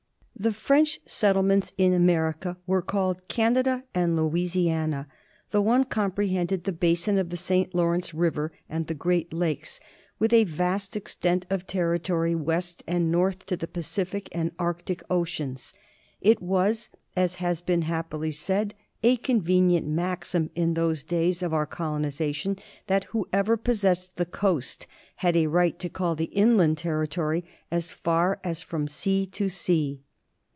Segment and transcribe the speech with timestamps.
[0.33, 5.05] The French settlements in America were called Canada and Louisiana.
[5.51, 7.75] The one comprehended the basin of the St.
[7.75, 9.79] Lawrence River and the Oreat Lakes,
[10.17, 15.75] with a vast extent of territory west and north to the Pacific and Arctic oceans.
[16.21, 18.73] It was, as has been happily said,
[19.03, 22.57] a convenient maxim in those days of our colonization,
[22.87, 24.87] that whoever possessed the coast
[25.17, 30.01] had a right to all the inland territory as far as from sea to sea.